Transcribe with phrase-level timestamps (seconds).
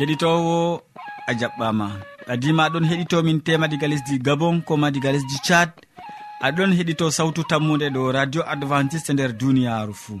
[0.00, 0.56] keɗitowo
[1.28, 1.86] a jaɓɓama.
[2.32, 5.70] Adima aɗon heɗitomin tema diga lesdi gabon koma diga lesdi tchad.
[6.46, 10.20] Aɗon heɗito sawtu tammude ɗo radio adventiste nder duniyaru fuu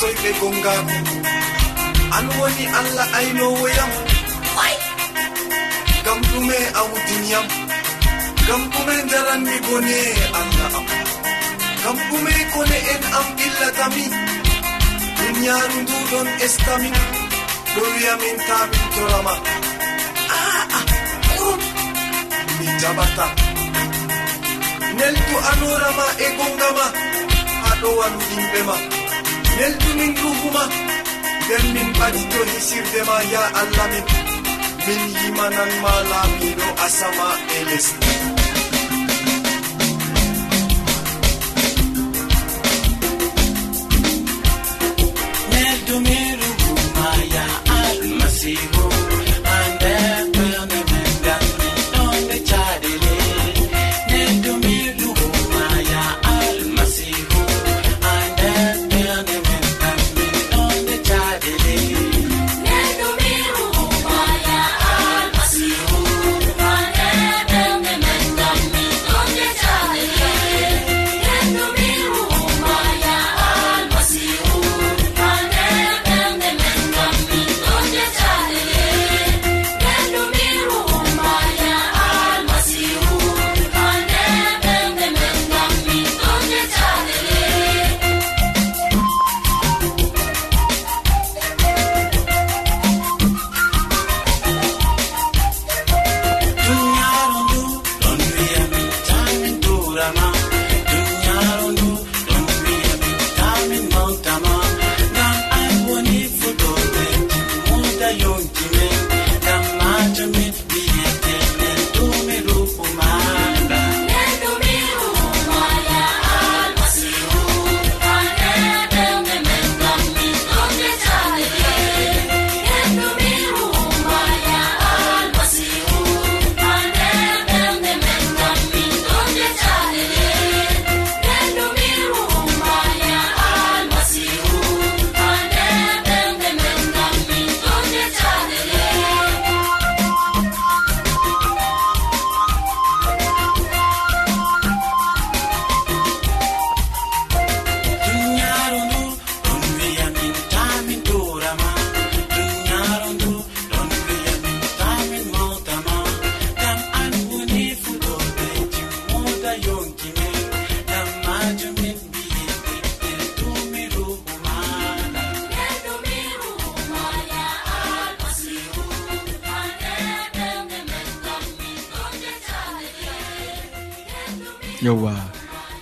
[0.00, 0.96] soyɓe gongaku
[2.16, 3.90] an woni allah aynowoyam
[6.04, 7.46] gam ɗume awdiniyam
[8.46, 9.98] gam ɗume daranmi bone
[10.38, 10.86] allah am.
[11.82, 14.04] Gam ɗume kone en am illatami.
[15.18, 16.96] Duniyaru nduɗon estamin
[17.74, 18.58] ɗo wiyamin ta
[18.94, 19.34] torama.
[20.36, 20.80] Aa
[21.26, 21.60] ɓurum
[22.58, 23.26] mi jaɓata
[24.98, 26.86] neldu anorama e gongama.
[27.64, 28.76] Haɗowan yimɓe ma
[29.60, 30.12] belɗi min
[31.44, 34.04] nden min ɓadi to hisirde ma ya allah min.
[34.86, 38.12] Min yimanan ma laamiɗo asama e lesdi
[45.52, 47.44] nerdumiruguma ya
[47.80, 48.79] almasihu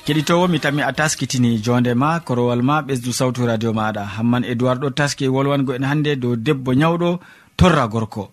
[0.09, 4.03] keɗitowo mi tami a taskitini jonde ma korowal ma ɓesdu sawtu radio maɗa.
[4.17, 7.11] Hamman edoird ɗo taski wolwango en hannde dow debbo nyawɗo
[7.59, 8.25] torra gorko.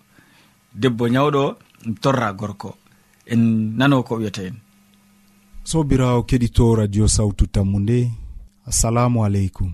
[0.82, 1.44] Debbo nyawɗo
[2.04, 2.70] torra gorko.
[3.32, 3.42] En
[3.78, 4.56] nano ko wiyata en.
[5.70, 7.98] Sobirawo keɗito radio sawtu tammu nde
[8.70, 9.72] assalamu aleykum.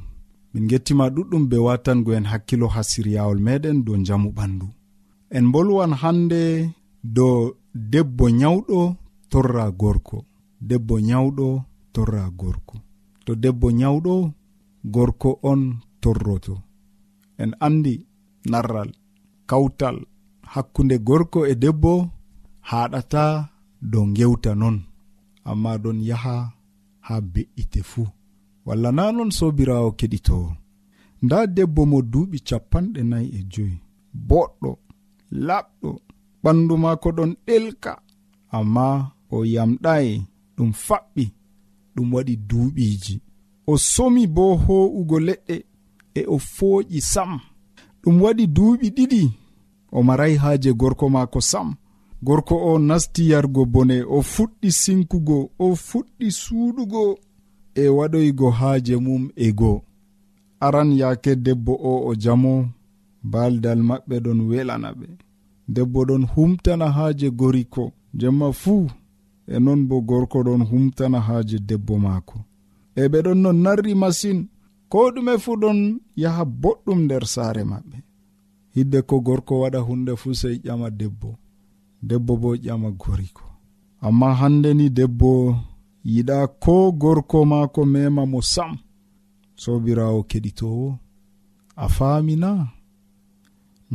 [0.53, 4.67] Min gettima ɗuɗɗum be watango en hakkilo ha siryawol meɗen dow jamu ɓandu.
[5.29, 6.71] En bolwan hande
[7.03, 8.95] dow debbo nyawɗo
[9.29, 10.25] torra gorko.
[10.61, 11.47] Debbo nyawɗo
[11.93, 12.75] torra gorko.
[13.25, 14.13] To debbo nyawɗo
[14.93, 15.61] gorko on
[16.01, 16.55] torroto.
[17.41, 17.93] En andi
[18.51, 18.89] narral
[19.49, 19.97] kawtal
[20.53, 21.93] hakkunde gorko e debbo
[22.69, 23.23] haɗata
[23.91, 24.77] dow gewta non.
[25.49, 26.35] Amma ɗon yaha
[27.07, 28.07] ha be'ite fuu.
[28.65, 30.49] Walla na non sobirawo keɗitowo
[31.23, 33.77] nda debbo mo duuɓi capanɗe nayi e joyi.
[34.29, 34.71] Boɗɗo
[35.47, 35.89] laɓɗo
[36.43, 37.91] ɓandu maako ɗon ɗelka.
[38.57, 38.85] Amma
[39.35, 40.13] o yamɗayi
[40.55, 41.25] ɗum faɓɓi.
[41.95, 43.15] ɗum waɗi duuɓiiji
[43.71, 45.55] o somi bo ho'ugo leɗɗe
[46.19, 47.31] e o fooƴi sam.
[48.03, 49.21] Ɗum waɗi duuɓi ɗiɗi
[49.91, 51.67] o maray haaje gorko maako sam.
[52.23, 57.03] Gorko o nasti yargo bone o fuɗɗi sinkugo o fuɗɗi suuɗugo
[57.75, 59.77] e waɗoygo haaje mum e goo
[60.65, 62.53] aran yaake debbo o o jamo
[63.31, 65.07] baaldal maɓɓe ɗon welana ɓe.
[65.73, 67.83] Debbo ɗon humtana haaje goriko.
[68.19, 68.87] Jemma fuu
[69.55, 72.37] e non bo gorko ɗon humtana haaje debbo maako.
[72.95, 74.39] E ɓe ɗon no narri masin
[74.91, 75.79] ko ɗume fuu ɗon
[76.21, 77.97] yaha boɗɗum nder saare maɓɓe.
[78.75, 81.29] Hidde ko gorko waɗa hunde fuu sey ƴama debbo
[82.09, 83.43] debbo bo ƴama goriko
[84.01, 85.31] amma hande ni debbo
[86.13, 88.73] yiɗa ko gorko maako mema mo sam
[89.61, 90.87] sobirawo keɗitowo
[91.75, 92.51] a faamina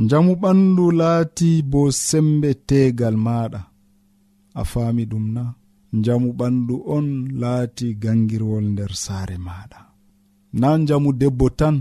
[0.03, 3.61] njamu ɓandu laati bo sembe tegal maɗa
[4.61, 5.45] a faami ɗum na
[5.99, 7.07] njamu ɓandu on
[7.41, 9.81] laati gangirwol nder saare maɗa
[10.61, 11.77] na njamu debbo tan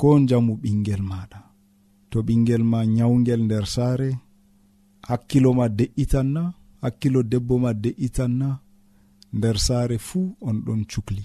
[0.00, 1.40] ko njamu ɓingel maɗa
[2.10, 4.08] to ɓingel ma nyawgel nder saare
[5.08, 6.42] hakkilo ma de'itan na
[6.82, 8.48] hakkilo debbo ma de'itan na
[9.36, 11.24] nder saare fuu on ɗon cukli.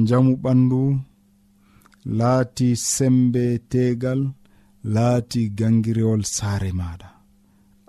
[0.00, 0.80] Njamu ɓandu
[2.18, 4.20] laati sembe tegal
[4.94, 7.08] laati gangirewol saare maɗa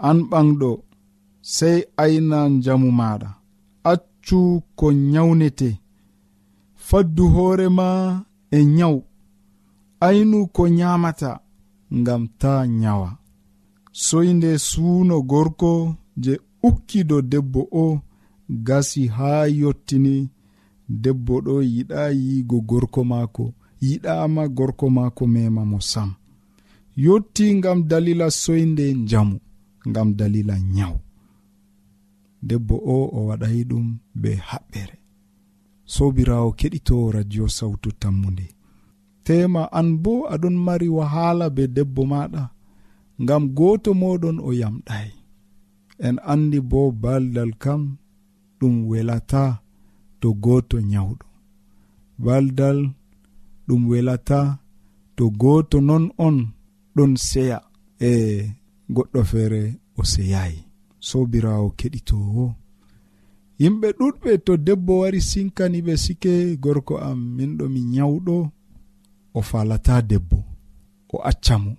[0.07, 0.69] an ɓanɗo
[1.55, 3.29] sey ayna njamu maɗa
[3.91, 4.39] accu
[4.75, 5.69] ko nyawnete.
[6.87, 7.87] Faddu hoorema
[8.51, 9.03] e nyawu
[10.07, 11.31] aynu ko nyamata
[11.99, 13.09] ngam ta nyawa.
[13.91, 16.33] Soyde suuno gorko je
[16.63, 18.01] ukkido debbo o
[18.49, 20.29] gasi haa yottini.
[20.89, 23.45] Debbo ɗo yiɗa yiigo gorko maako
[23.81, 26.09] yiɗama gorko maako mema mo sam.
[27.05, 29.37] Yotti ngam dalila soyde njamu
[29.89, 30.99] ngam dalila nyawu
[32.41, 33.87] debbo o o waɗay ɗum
[34.21, 34.95] be haɓɓere.
[35.85, 38.47] Sobirawo keɗito radio sawtu tammude
[39.27, 42.43] tema an bo aɗon mari wahala be debbo maɗa
[43.23, 45.09] ngam goto moɗon o yamɗay
[46.05, 47.81] en andi bo baldal kam
[48.59, 49.43] ɗum welata
[50.21, 51.25] to goto nyawɗo.
[52.25, 52.79] Baldal
[53.67, 54.39] ɗum welata
[55.17, 56.37] to goto non on
[56.95, 57.57] ɗon seya
[58.09, 58.11] e
[58.95, 59.61] goɗɗo feere
[59.99, 60.66] o seyayi.
[61.09, 62.45] sobirawo keɗitowo
[63.61, 66.31] yimɓe ɗuɗɓe to debbo wari sinkani ɓe sike
[66.63, 68.35] gorko am minɗo mi nyawɗo
[69.37, 70.37] o falata debbo
[71.13, 71.71] o accamo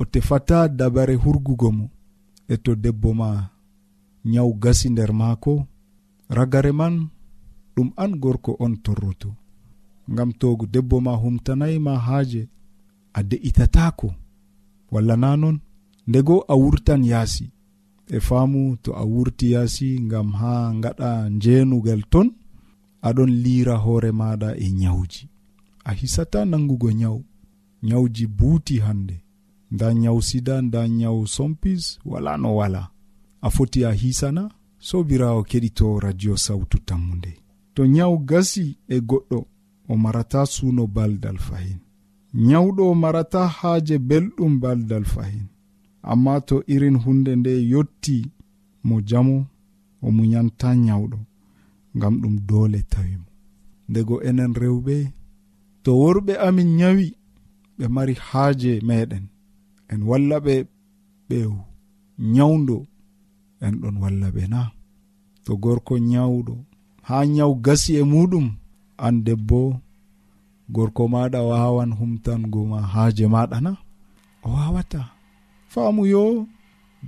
[0.00, 1.86] o tefata dabare hurgugo mo.
[2.48, 3.48] E to debbo ma
[4.24, 5.66] nyawu gasi nder maako
[6.28, 7.08] ragare man
[7.76, 9.30] ɗum an gorko on torroto.
[10.10, 12.48] Ngam to debbo ma humtanayi ma haaje
[13.12, 14.08] a de'itatako
[14.92, 15.56] walla na non
[16.08, 17.50] ndego a wurtan yaasi.
[18.16, 20.52] e faamu to a wurti yaasi ngam ha
[20.82, 22.28] gaɗa njeenugal ton
[23.08, 25.22] aɗon liira hoore maɗa e nyawji
[25.84, 27.24] a hisata nangugo nyawu
[27.82, 29.24] nyawji buuti hannde.
[29.70, 32.88] Nda nyawu sida nda nyawu sompis wala no wala
[33.42, 37.32] a foti a hisana sobirawo keɗito radio sawtu tammude
[37.74, 39.44] to nyawu gasi e goɗɗo
[39.88, 41.78] o marata suuno baldal fahin.
[42.34, 45.46] Nyawɗo o marata haaje belɗum baldal fahin.
[46.02, 48.16] amma to irin hunde nde yotti
[48.86, 49.36] mo jamo
[50.02, 51.18] o muyanta nyawɗo
[51.96, 53.28] ngam ɗum doole tawimo
[53.88, 54.96] ndego enen rewɓe
[55.82, 57.06] to worɓe amin nyawi
[57.80, 59.24] ɓe mari haaje meɗen.
[59.92, 60.54] En walla ɓe
[61.28, 61.38] ɓe
[62.34, 62.76] nyawdo
[63.64, 64.60] en ɗon walla ɓe na.
[65.44, 66.54] To gorko nyawɗo
[67.08, 68.46] ha nyaw gasi e muɗum
[69.04, 69.60] an debbo
[70.74, 73.72] gorko maɗa wawan humtangoma haaje maɗa na.
[74.44, 75.00] O wawata.
[75.72, 76.22] faamuyo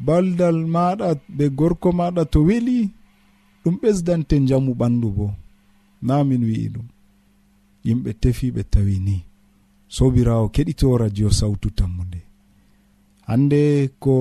[0.06, 2.78] baldal maɗa be gorko maɗa to weli
[3.62, 5.26] ɗum ɓesdante jamu ɓandu bo.
[6.06, 6.86] Na min wi'i ɗum.
[7.86, 9.16] Yimɓe tefi ɓe tawi ni.
[9.94, 12.20] Sobirawo keɗito radio sawtu tammude
[13.28, 13.60] hande
[14.02, 14.14] ko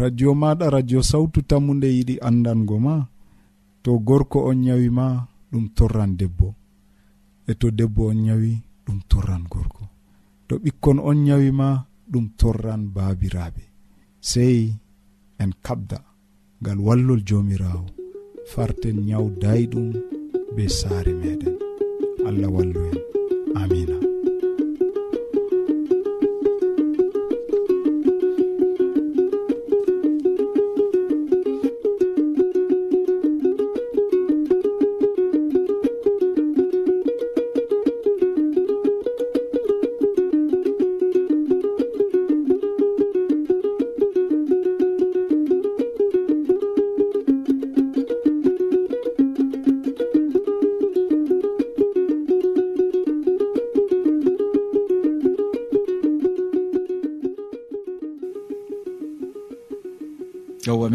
[0.00, 2.94] radio maɗa radio sawtu tammude yiɗi andango ma
[3.82, 5.06] to gorko on ñawi ma
[5.50, 6.48] ɗum torran debbo.
[7.46, 8.52] E to debbo on ñawi
[8.84, 9.82] ɗum torran gorko.
[10.48, 11.68] To ɓikkon on ñawi ma
[12.10, 13.62] ɗum torran baabiraaɓe
[14.30, 14.58] sey
[15.42, 15.98] en kabda
[16.60, 17.86] ngal wallol joomiraawo
[18.52, 19.88] farten nyaw dayɗum
[20.54, 21.54] be saare meɗen
[22.28, 22.98] allah wallu en.
[23.60, 23.96] Amina.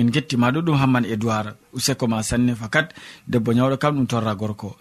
[0.04, 2.88] min gettima ɗuɗum hamman edoir useko ma sanne fakat
[3.32, 4.76] debbo ñawɗo kam ɗum torra gorko.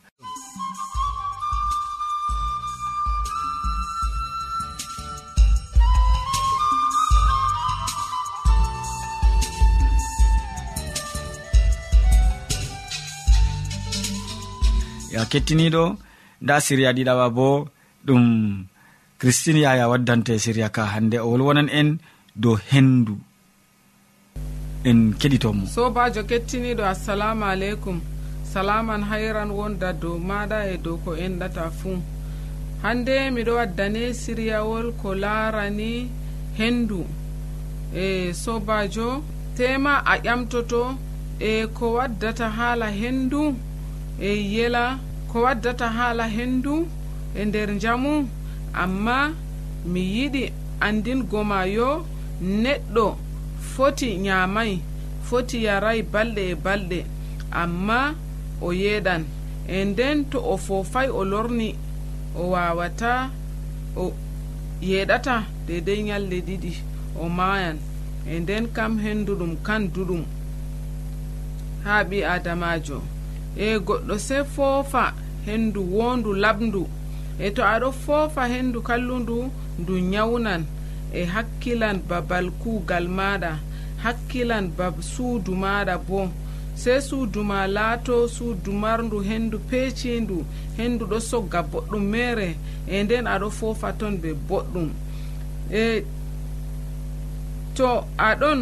[15.15, 15.85] Ya kettiniɗo
[16.43, 17.69] nda siriya ɗiɗaɓa bo
[18.07, 18.25] ɗum
[19.21, 21.89] christine yaya waddante siriya ka hande o wolwonan en
[22.43, 23.15] dow hendu.
[24.85, 28.01] en keɗitomo sobajo kettiniɗo assalamu aleykum.
[28.53, 31.97] Salaman hayran wonda dow maɗa e dow ko enɗata fuu
[32.83, 36.09] hande miɗo waddane siryawol ko larani
[36.59, 37.01] hendu.
[37.95, 39.09] E sobajo
[39.57, 40.83] tema a ƴamtoto
[41.41, 43.55] e ko waddata haala hendu
[44.21, 44.99] e yela
[45.31, 46.75] ko waddata haala hendu
[47.39, 48.29] e nder jamu
[48.83, 49.19] amma
[49.93, 50.45] mi yiɗi
[50.87, 52.05] andingoma yo
[52.63, 53.07] neɗɗo
[53.75, 54.77] foti nyamayi
[55.29, 56.99] foti yarayi balɗe e balɗe
[57.61, 58.15] amma
[58.61, 59.23] o yeɗan
[59.69, 61.69] e nden to o fofay o lorni
[62.41, 63.31] o wawata
[63.97, 64.13] o
[64.91, 65.35] yeɗata
[65.67, 66.73] dedei nyalɗe ɗiɗi
[67.23, 67.79] o mayan
[68.27, 70.23] e nden kam henduɗum kan duɗum.
[71.85, 72.99] Ha ɓi adamajo
[73.57, 75.15] e goɗɗo se foofa
[75.47, 76.83] hendu wondu labdu
[77.39, 79.51] e to aɗo foofa hendu kallundu
[79.81, 80.63] ndu nyawnan
[81.13, 83.53] e hakkilan babal kuugal maɗa
[84.05, 86.29] hakkilan bab suudu maɗa bo.
[86.75, 90.45] Sey suudu ma laato suudu marndu henndu peecindu
[90.79, 92.57] henndu ɗo sogga boɗɗum mere
[92.89, 94.89] e nden aɗo foofa ton be boɗɗum.
[95.71, 96.05] E
[97.77, 97.89] to
[98.29, 98.61] aɗon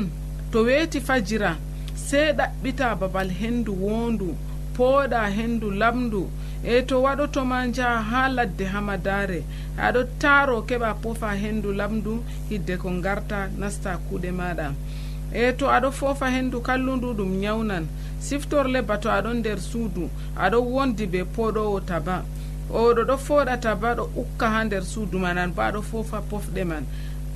[0.51, 1.57] to weeti fajira
[1.95, 4.29] sey ɗaɓɓita babal henndu woondu
[4.77, 6.23] pooɗa henndu lamndu
[6.65, 9.45] e to waɗotoma njaha ha ladde hamadare.
[9.79, 14.75] Aɗo taaro keɓa pofa hendu lamdu hidde ko garta nasta kuuɗe maɗa.
[15.33, 17.87] E to aɗo fofa hendu kallundu ɗum nyawnan
[18.19, 22.25] siftorle bato aɗon nder suudu aɗo wondi be poɗowo taba.
[22.71, 26.65] Oɗo ɗo foɗa taba ɗo ukka ha nder suudu man an bo aɗo fofa pofɗe
[26.67, 26.85] man.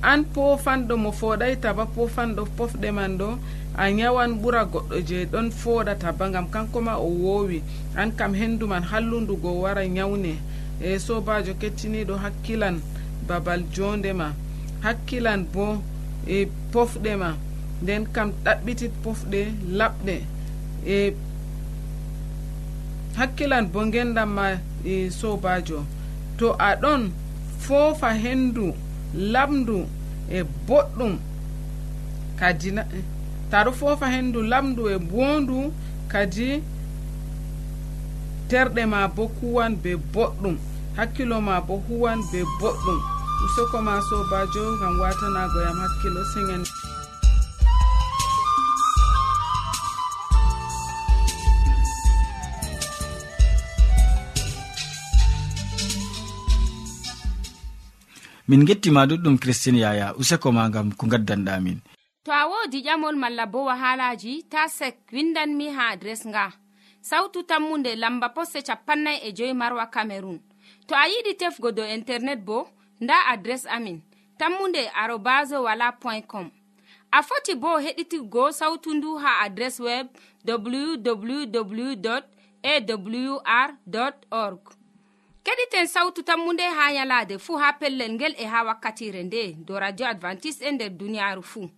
[0.01, 3.37] an pofanɗo mo foɗay taba pofanɗo pofɗe man ɗo
[3.77, 7.61] a yawan ɓura goɗɗo je ɗon foɗata ba gam kanko ma o wowi.
[7.95, 10.37] An kam hendu man hallundugo wara yawne
[10.81, 12.79] e sobajo kettiniɗo hakkilan
[13.27, 14.33] babal jondema
[14.81, 15.81] hakkilan bo
[16.27, 17.35] e pofɗe ma.
[17.81, 19.41] Nden kam ɗaɓɓitit pofɗe
[19.77, 20.15] laɓɗe
[20.85, 21.13] e
[23.17, 24.45] hakkilan bo gendam ma
[24.85, 25.83] e sobajo.
[26.37, 27.11] To aɗon
[27.59, 28.73] foofa hendu
[29.15, 29.87] lamdu
[30.29, 31.13] e boɗɗum.
[32.39, 32.69] Kadi
[33.51, 35.71] taɗo foofa hendu lamdu e bondu
[36.11, 36.61] kadi
[38.49, 40.57] terɗe ma bo kuwan be boɗɗum.
[40.97, 42.99] Hakkilo ma bo huwan be boɗɗum.
[43.45, 46.63] Usoko ma sobajo gam watanagoyam hakkilo singen
[58.47, 61.79] min gettima ɗuɗɗum christine yaya useko ma gam ko gaddanɗamin
[62.25, 66.51] to a wodi ƴamol malla bo wahalaji ta sek windanmi ha adres nga.
[67.01, 70.39] Sautu tammunde lamba posse capannay e joyi marwa camerun
[70.87, 72.67] to a yiɗi tefgo dow internet bo
[73.01, 74.01] nda adres amin
[74.39, 76.49] tammunde arobas wala point com.
[77.11, 80.07] A foti bo heɗitigo sautu ndu ha adres web
[80.47, 82.21] www
[82.63, 83.69] awr
[84.31, 84.59] org.
[85.45, 90.05] keɗiten sawtu tammunde ha yalaade fuu ha pellel ngel e ha wakkatire nde do radio
[90.07, 91.69] advantice'e e nder duniyaaru fuu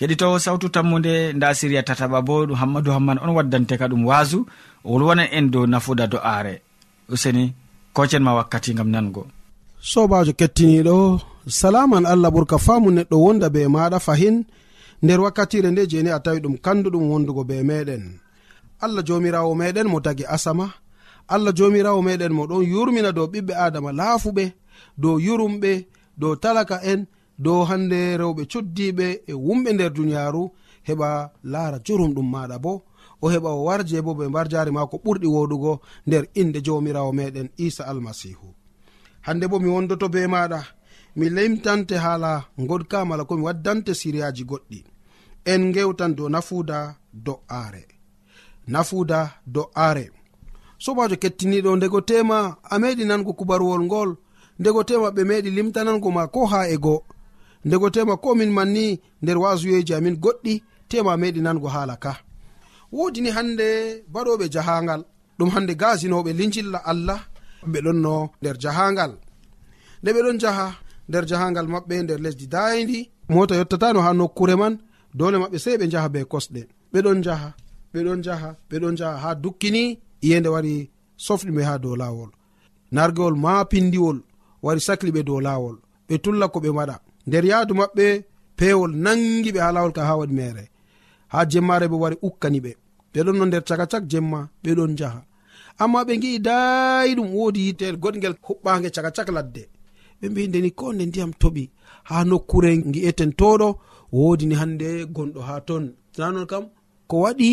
[0.00, 4.38] heɗitowo sawtu tammude nda siriya tataɓa bo ɗum hammadou hamman on waddante ka ɗum wasu
[4.84, 6.54] o wolwanan en dow nafuda do'aare.
[7.12, 7.44] Useni
[7.96, 9.22] kocen ma wakkati gam nango.
[9.90, 10.96] Sobajo kettiniɗo
[11.60, 14.36] salaman allah ɓurka faamu neɗɗo wonda be maɗa fahin.
[15.02, 18.02] Nder wakkatire nde jeni a tawi ɗum kanduɗum wondugo be meɗen
[18.84, 20.66] allah jomirawo meɗen mo tagi asama.
[21.34, 24.44] Allah jomirawo meɗen mo ɗon yurmina dow ɓiɓɓe adama laafuɓe
[25.02, 25.72] dow yurumɓe
[26.20, 27.00] dow talaka en
[27.38, 30.42] dow hande rewɓe coddiɓe e wumɓe nder duniyaru
[30.88, 31.08] heɓa
[31.52, 32.72] laara jurum ɗum maɗa bo.
[33.22, 35.72] O heɓa o warje bo ɓe mbar jari ma ko ɓurɗi woɗugo
[36.06, 38.48] nder inde jawmirawo meɗen isa almasihu
[39.26, 40.60] hande bo mi wondoto be maɗa
[41.16, 44.84] mi limtante haala godka mala komi waddante siriyaji goɗɗi.
[45.44, 47.84] En gewtan dow nafuda do'aare.
[48.68, 50.10] Nafuda do'aare.
[50.78, 54.10] Sobajo kettiniɗo ndego tema a meɗi nango kubaruwol ngol
[54.58, 57.02] ndego tema ɓe meɗi limtanango ma ko ha e goo.
[57.64, 60.54] ndego tema komin manni nder wasuyeji amin goɗɗi
[60.88, 62.12] tema meɗi nango hala ka.
[62.92, 63.68] Wodini hande
[64.12, 65.02] baɗoɓe jahangal
[65.38, 67.20] ɗum hande gasinoɓe lijilla allah
[67.72, 69.12] ɓe ɗon no nder jahangal.
[70.02, 70.66] Nde ɓe ɗon jaha
[71.08, 72.98] nder jahangal maɓɓe nder lesdi dayidi
[73.32, 74.74] mota yottatano ha nokkure man
[75.18, 76.60] dole maɓɓe sei ɓe jaha be kosɗe.
[76.92, 77.48] Ɓeɗon jaha
[77.94, 79.82] ɓeɗon jaha ɓeɗon jaha ha dukkini
[80.26, 80.74] iyende wari
[81.26, 82.30] sofɗiɓe ha dow lawol.
[82.94, 84.18] Nargewol ma pindiwol
[84.64, 85.76] wari sakli ɓe dow lawol.
[86.08, 86.96] Ɓe tulla ko ɓe waɗa.
[87.28, 88.06] nder yahdu maɓɓe
[88.58, 90.64] pewol nangi ɓe ha lawol ka ha waɗi mere
[91.32, 92.72] ha jemmare bo wari ukkani ɓe.
[93.12, 95.20] Ɓeɗon no nder caka cak jemma ɓeɗon jaha
[95.82, 99.62] amma ɓe gi'i dayi ɗum wodi yitel goɗgel huɓɓage caka cak ladde.
[100.20, 101.64] Ɓe mbi ndeni ko nde ndiyam toɓi
[102.08, 103.68] ha nokkure gi'eten toɗo
[104.16, 105.84] wodini hande gonɗo ha ton.
[106.18, 106.64] Nanon kam
[107.10, 107.48] ko waɗi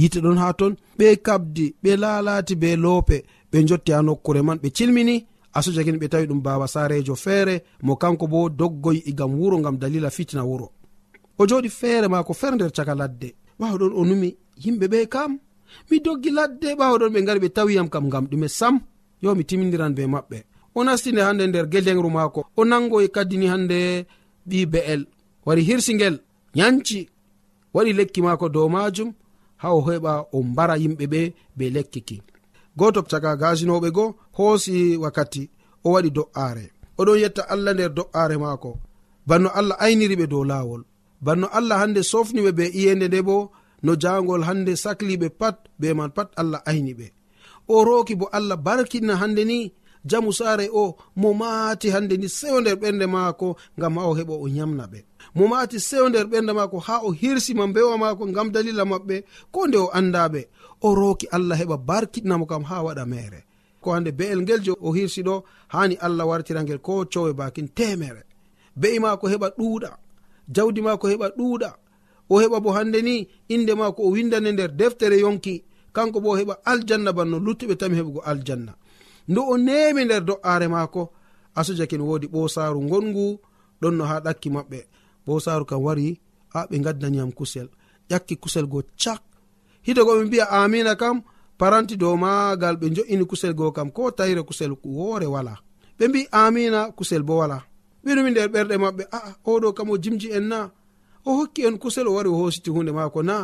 [0.00, 0.72] yite ɗon ha ton.
[0.98, 3.16] Ɓe kabdi ɓe lalati be loope
[3.50, 5.16] ɓe jotti ha nokkure man ɓe cilmini
[5.52, 9.58] asuja gin ɓe tawi ɗum baba sarejo feere mo kanko bo doggoy igam e wuro
[9.60, 10.70] gam dalila fitina wuro.
[11.38, 13.34] O joɗi feere maako fer nder caka ladde.
[13.60, 15.38] Ɓawɗon o numi yimɓe ɓe kam?
[15.90, 18.80] Mi doggi ladde ɓawɗon ɓe gari ɓe tawiyam kam gam ɗume sam.
[19.22, 20.38] Yo mi timmidiran be maɓɓe.
[20.74, 22.44] O nastinde hande nder gelengru maako.
[22.56, 24.06] O nangoy kaddini hande
[24.48, 25.06] ɓi be'el
[25.46, 26.16] wari hirsigel
[26.54, 27.08] yanci
[27.74, 29.12] waɗi lekki maako dow majum
[29.56, 31.20] ha o heɓa o mbara yimɓe ɓe
[31.56, 32.16] be lekki ki
[32.78, 34.04] goto caka gasinoɓe go
[34.36, 35.42] hoosi wakkati
[35.86, 36.64] o waɗi do'aare
[37.00, 38.70] oɗon yetta allah nder do'aare maako.
[39.28, 40.82] Banno allah ayniriɓe dow laawol
[41.24, 43.36] banno allah hande sofniɓe be iyende nde bo
[43.84, 47.06] no jangol hande sakliɓe pat be man pat allah ayni ɓe
[47.74, 49.58] o roki bo allah barkina hande ni
[50.10, 54.34] jamu saare o mo maati hande ni sewo nder ɓernde maako ngam ha o heɓa
[54.44, 54.98] o yamna ɓe
[55.36, 59.16] mo maati sewo nder ɓernde maako ha o hirsima mbewa maako ngam dalila maɓɓe
[59.54, 60.40] ko nde o andaɓe
[60.80, 63.44] o roki allah heɓa barkiɗnamo kam ha waɗa mere.
[63.80, 67.68] Ko hande be'el ngel je o hirsi ɗo hani allah wartira ngel ko cowe bakin
[67.68, 68.22] temere.
[68.76, 69.90] Be'i mako heɓa ɗuuɗa
[70.54, 71.70] jawdi mako heɓa ɗuuɗa
[72.30, 76.36] o heɓa bo hande ni inde mako o windane nder deftere yonki kanko bo o
[76.36, 78.72] heɓa aljanna banno luttuɓe tami heɓugo aljanna.
[79.28, 81.10] Nde o nemi nder do'are maako
[81.54, 83.38] asujakin wodi ɓosaru gongu
[83.80, 84.78] ɗon no ha ɗakki maɓɓe.
[85.26, 86.20] Ɓosaru kam wari
[86.54, 87.68] a ɓe gaddaniyam kusel
[88.10, 89.22] ƴakki kusel go cak.
[89.88, 91.16] hito goɓe mbiya amina kam
[91.58, 95.54] paranti dow magal ɓe jo'ini kusel goo kam ko tayre kusel woore wala.
[95.98, 97.58] Ɓe mbi amina kusel bo wala.
[98.04, 100.70] Ɓinumi nder ɓerɗe maɓɓe aa oɗo kam o jimji en na
[101.24, 103.36] o hokki en kusel o wari o hositi hunde maako na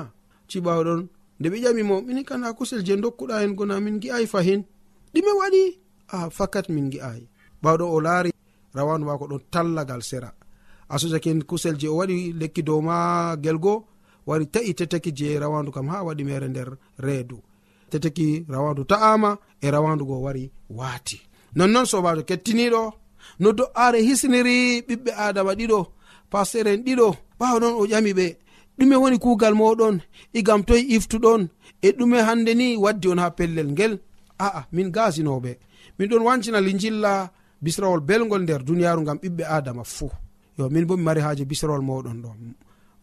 [0.51, 1.01] ciɓawɗon
[1.41, 4.63] nde ɓe ƴamimo mini kana kusel je dokkuɗa hen gona min gi'ai fahin.
[5.15, 5.63] Ɗime waɗi.
[6.09, 7.21] A fakat min gi'ai
[7.63, 8.31] ɓawɗo o laari
[8.77, 10.31] rawanu mako ɗon tallagal sera.
[10.89, 13.75] Asojake kusel je o waɗi lekki dow magel gelgo
[14.27, 17.39] wari ta'i teteki je rawandu kam ha waɗi mere nder reedu.
[17.91, 21.21] Teteki rawandu ta'ama e rawandu go wari waati.
[21.57, 22.83] Nonnoon sobajo kettiniɗo
[23.41, 24.57] no do'are hisniri
[24.89, 25.81] ɓiɓɓe adama ɗiɗo
[26.31, 27.09] pasteur en ɗiɗo
[27.39, 28.27] ɓawa ɗon o ƴami ɓe.
[28.79, 29.97] Ɗume woni kuugal moɗon
[30.39, 31.43] igam toye iftuɗon
[31.83, 33.99] e ɗume hande ni waddi on ha pellel ngel.
[34.39, 35.53] A'a min gasinoɓe
[35.99, 37.31] min ɗon wancina lijilla
[37.63, 40.11] bisrawol belgol nder duniyaru gam ɓiɓɓe adama fuu.
[40.59, 42.31] Yo min bo mi mari haji bisrawol moɗon ɗo.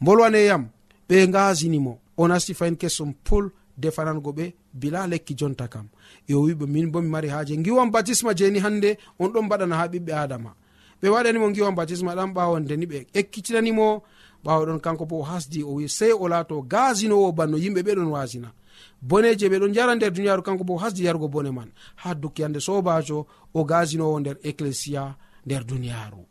[0.01, 0.63] Bolwaneyam
[1.11, 5.87] ɓe gasinimo o nasti fayin kesum pul defanango ɓe bila lekki jonta kam.
[6.27, 7.57] E o wiɓe min bo mi mari haaje.
[7.57, 10.55] Ngiwam batisma jeni hande on ɗon mbaɗana ha ɓiɓɓe adama
[11.01, 14.03] ɓe waɗanimo ngiwam batisma ɗan ɓawondeni ɓe ekkitinanimo
[14.45, 18.07] ɓawo ɗon kanko bo o hasdi o wi sey o laato gasinowo banno yimɓe ɓeɗon
[18.07, 18.53] wasina
[19.01, 21.71] boneje ɓe ɗon jara nder duniyaru kanko bo hasdi yarugo bone man.
[21.95, 26.23] Ha dukki hande sobajo o gasinowo nder ecclesia nder duniyaru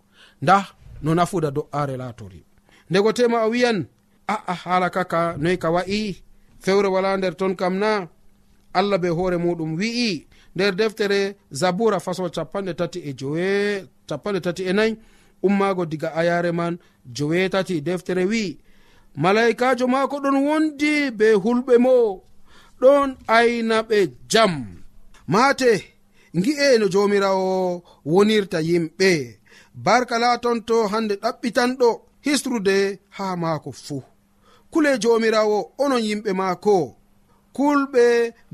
[0.43, 0.67] nda
[1.03, 2.45] no nafuda do'are latori
[2.91, 3.87] ndego tema o wiyan
[4.35, 6.03] a'a haala kaka noyi ka wa'i?
[6.65, 7.93] Fewre wala nder ton kam na?
[8.79, 10.27] Allah be hoore muɗum wi'i.
[10.55, 11.21] Nder deftere
[11.61, 13.49] zabura façon capanɗe tati e jowe
[14.09, 14.93] capanɗe tati e nayi
[15.47, 16.75] ummago diga ayare man
[17.17, 18.59] jowetati deftere wi'i.
[19.23, 21.95] Malaikajo maako ɗon wondi be hulɓe mo
[22.81, 23.99] ɗon ayna ɓe
[24.33, 24.53] jam.
[25.33, 25.71] Maate
[26.39, 29.11] ngi'e no jomirawo wonirta yimɓe.
[29.85, 31.89] Barka latonto hande ɗaɓɓitanɗo
[32.25, 32.77] histrude
[33.17, 34.03] ha maako fuu.
[34.71, 36.77] kule jomirawo onon yimɓe maako.
[37.57, 38.05] Kulɓe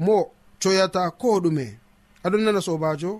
[0.04, 0.16] mo
[0.62, 1.66] coyata ko ɗume.
[2.24, 3.10] Aɗon nana sobajo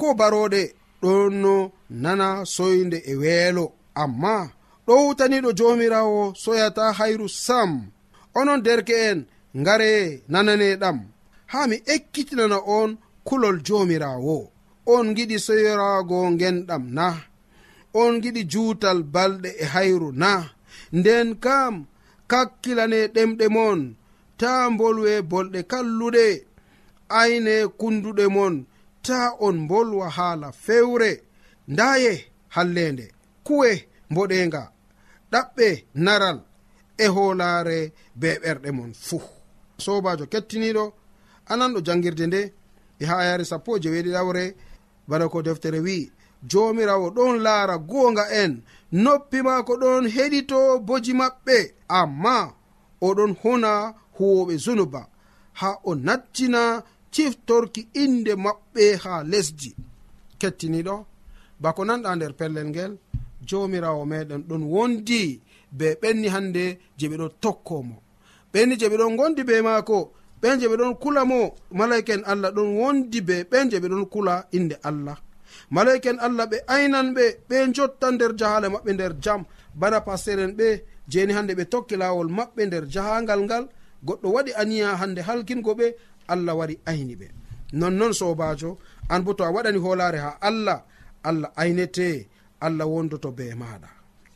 [0.00, 0.62] ko baroɗe
[1.02, 1.54] ɗonno
[2.02, 3.64] nana soyde e weelo.
[4.02, 4.34] Amma
[4.86, 7.70] ɗo hutaniɗo jomirawo soyata hayru sam.
[8.38, 9.18] Onon derke'en
[9.60, 10.98] ngare nananeɗam
[11.52, 12.90] ha mi ekkitinana on
[13.26, 14.36] kulol jomirawo.
[14.86, 17.06] On giɗi soyorago genɗam na.
[17.94, 20.30] On giɗi juutal balɗe e hayru na.
[20.92, 21.74] Nden kam
[22.30, 23.80] kakkilane ɗemɗe mon
[24.40, 26.26] ta bolwe bolɗe kalluɗe.
[27.20, 28.54] Ayne kunduɗe mon
[29.06, 31.10] ta on bolwa haala fewre.
[31.68, 32.12] Ndaye
[32.54, 33.06] hallende
[33.46, 33.70] kuwe
[34.10, 34.62] mboɗenga.
[35.32, 36.38] Ɗaɓɓe naral
[36.98, 39.22] e hoolaare be ɓerɗe mon fuu
[39.84, 40.84] sobajo kettiniɗo
[41.52, 42.40] anan ɗo jangirde nde
[42.98, 44.44] e ha yare sappo e jeweeɗiɗawre
[45.08, 46.12] bana ko deftere wi'i
[46.50, 48.52] jomirawo ɗon laara goonga en.
[48.92, 51.56] Noppi maako ɗon heɗito boji maɓɓe.
[51.98, 52.34] Amma
[53.06, 53.70] oɗon hona
[54.18, 55.00] huwoɓe zunuba.
[55.60, 56.62] Ha o nattina
[57.12, 59.70] ciftorki inde maɓɓe ha lesdi.
[60.40, 60.96] Kettiniɗo
[61.62, 62.92] bako nanɗa nder pellel ngel
[63.48, 65.20] jomirawo meɗen ɗon wondi
[65.78, 66.64] be ɓenni hande
[66.98, 67.96] je ɓeɗo tokkomo.
[68.52, 69.96] Ɓenni je ɓeɗon gondi be maako
[70.40, 71.54] ɓen je ɓeɗon kula mo.
[71.78, 75.16] Malaika en allah ɗon wondi be ɓen je ɓeɗon kula inde allah.
[75.70, 79.44] malayika en allah ɓe aynan ɓe ɓe jotta nder jahale maɓɓe nder jam.
[79.74, 83.64] Bana pasteren ɓe jeni hande ɓe tokki lawol maɓɓe nder jahangal ngal.
[84.06, 85.86] Goɗɗo waɗi aniya hande halkingo ɓe
[86.28, 87.26] allah wari ayni ɓe.
[87.72, 90.82] Nonnon sobajo an bo to a waɗani holare ha allah
[91.24, 92.26] allah aynete
[92.60, 93.88] allah wondoto be maɗa.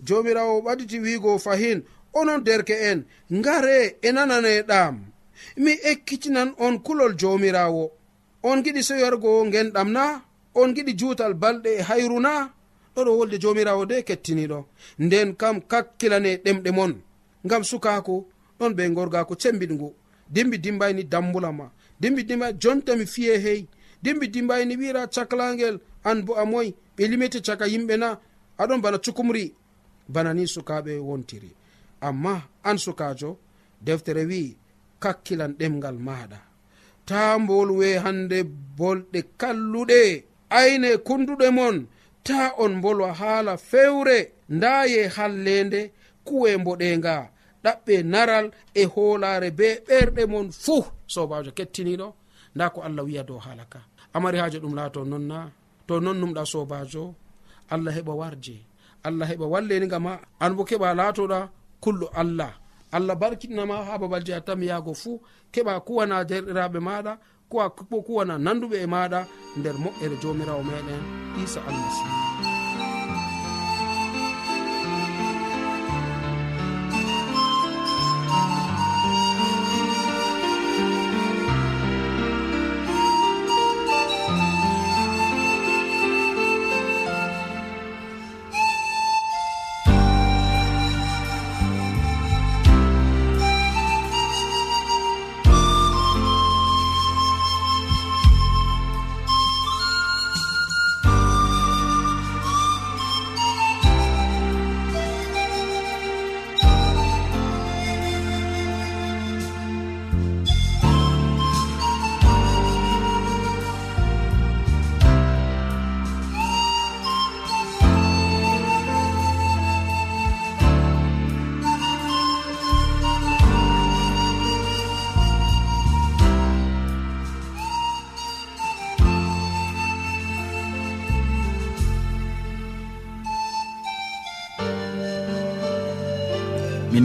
[0.06, 1.82] Jomirawo ɓaditi wigo fahin
[2.14, 4.94] onon derke en ngare e nananeɗam
[5.56, 7.90] mi ekkitinan on kulol jomirawo.
[8.42, 10.22] On giɗi soyargo genɗam na?
[10.54, 12.52] on giɗi juutal balɗe e hayru na
[12.94, 14.66] ɗoɗo wolde jomirawo de kettiniɗo
[14.98, 16.92] nden kam kakkilane ɗemɗe mon
[17.44, 18.26] ngam sukako
[18.58, 19.94] ɗon ɓe gorgako cembiɗngu.
[20.30, 23.66] Dimbi dimbayni dambulama dimbi dimba jontami fiye hey.
[24.02, 28.18] Dimbi dimbayni wira caklagel an bo a moy ɓe limete caka yimɓe na
[28.58, 29.54] aɗon bana cukumri.
[30.08, 31.50] Bana ni sukaɓe wontiri.
[32.00, 33.38] Amma an sukajo
[33.80, 34.56] deftere wi
[35.00, 36.38] kakkilan ɗemgal maɗa
[37.06, 38.42] ta bolwe hande
[38.76, 40.24] bolɗe kalluɗe.
[40.50, 41.86] ayne kunduɗe mon
[42.24, 45.92] ta on bolwa haala fewre ndaye hallende
[46.24, 47.14] kuwe mboɗenga.
[47.64, 50.84] Ɗaɓɓe naral e hoolare be ɓerɗe mon fuu.
[51.14, 52.08] Sobajo kettiniɗo
[52.54, 53.80] nda ko allah wiya dow haala ka.
[54.14, 55.50] Amari haaji ɗum laato nonna
[55.86, 57.14] to non numɗa sobajo
[57.70, 58.56] allah heɓa warje
[59.06, 60.12] allah heɓa walleni ma.
[60.40, 61.38] An bo keɓa laatoɗa
[61.80, 62.52] kullo allah.
[62.92, 65.20] Allah barkitinama ha babal je a tami yaago fuu
[65.52, 67.12] keɓa kuwana derɗiraɓe maɗa
[67.48, 69.20] ko kuwana nanduɓe e maɗa
[69.58, 71.02] nder moƴƴere jomirawo meɗen
[71.42, 72.37] isa almasihu.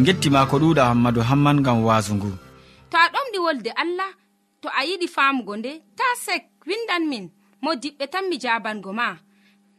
[0.03, 2.29] en gettima ko ɗuɗa hammadou hamman gam waasu ngu
[2.91, 4.11] to a ɗomɗi wolde allah
[4.61, 7.25] to a yiɗi famugo nde ta sek windan min
[7.61, 9.07] mo diɓɓe tan mi jabango ma.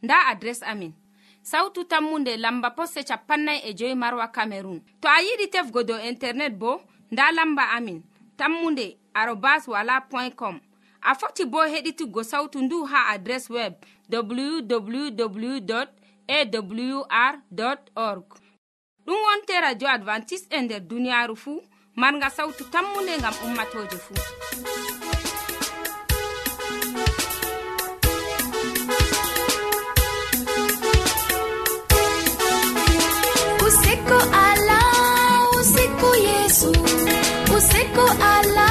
[0.03, 0.93] Nda adres amin.
[1.43, 6.53] Sautu tammunde lamba posse capannay e joyi marwa camerun to a yiɗi tefgo dow internet
[6.61, 6.71] bo
[7.11, 8.01] nda lamba amin.
[8.37, 10.59] Tammunde arobas wala point com.
[11.01, 13.73] A foti bo heɗituggo sautu ndu ha adres web
[14.09, 15.85] www
[16.27, 17.35] awr
[17.95, 18.44] org.
[19.05, 21.61] ɗum wonte radio advantice'e e nder duniyaaru fuu.
[22.01, 24.19] Marga sawtu tammunde ngam ummatoje fuu.
[33.67, 34.79] Useko ala
[35.59, 36.71] useko yesu
[37.57, 38.67] useko ala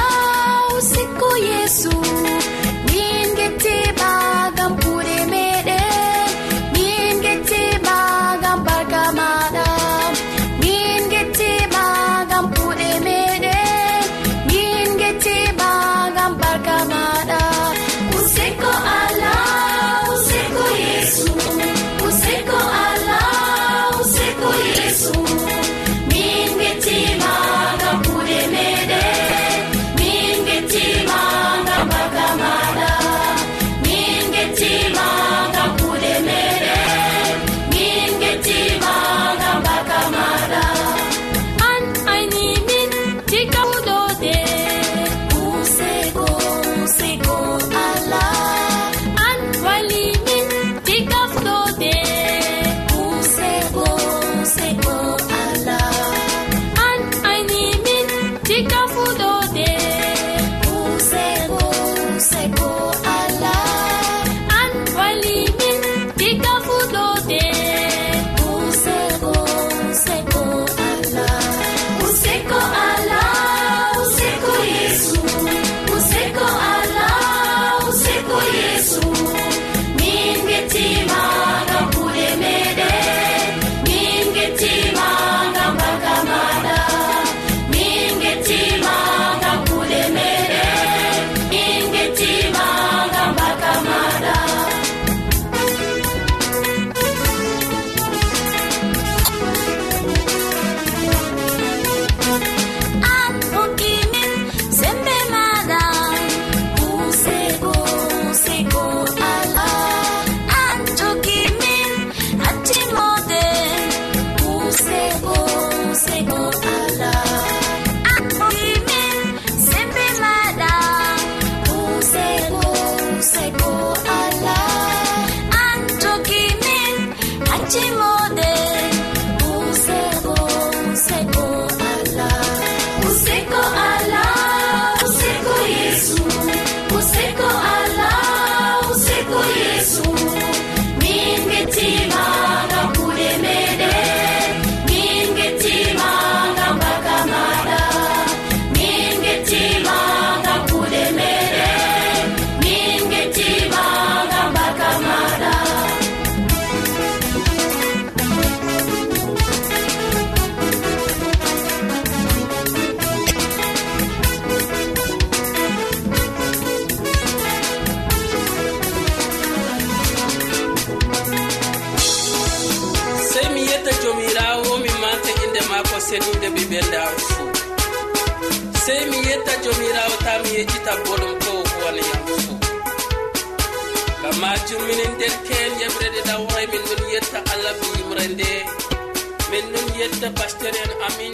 [190.05, 191.33] yetta pasteur en amin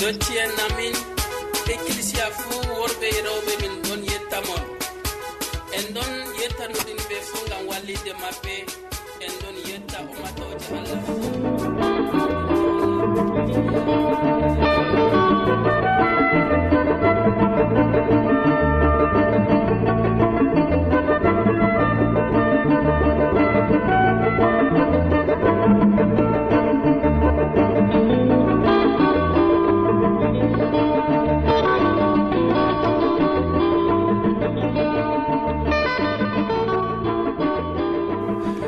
[0.00, 0.94] dotti en amin.
[1.74, 4.64] Ecclisia fuu worɓe e rewɓe min ɗon yettamon.
[5.76, 8.54] En ɗon yettanoɗin ɓe fuu gam wallide maɓɓe.
[9.24, 11.00] En ɗon yetta umatoje allah.
[11.06, 11.26] fuu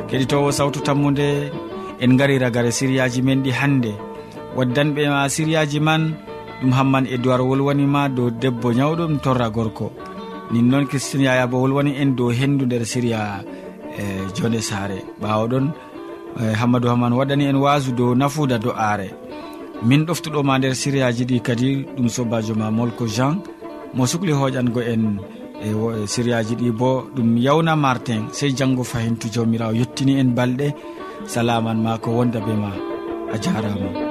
[0.09, 1.51] keɗitowo sawtu tammude
[2.01, 3.93] en gari ragare siriyaji men ɗi hannde.
[4.57, 6.17] Waddanɓe ma siriyaji man
[6.61, 9.91] ɗum hamman e wolwanima dow debbo nyawɗum torra gorko.
[10.51, 13.43] Nin noon christine yaya bo wolwani en dow hendu nder siriya
[13.93, 14.03] e
[14.35, 15.05] jonde saare.
[15.21, 15.65] Ɓawo ɗon
[16.41, 19.13] e, hammadou hamman waɗani en wasu dow nafuda do'are
[19.85, 23.41] min ɗoftuɗoma nder siriyaji ɗi kadi ɗum sobajo ma molko jean.
[23.93, 25.21] Mo sukli hoƴango en
[25.67, 30.67] e, e sériyaji ɗi bo ɗum yawna martin sey janggo fahintu jawmirawo yettini en balɗe.
[31.25, 32.71] Salaman ma ko wonda be ma
[33.33, 34.08] a jarama.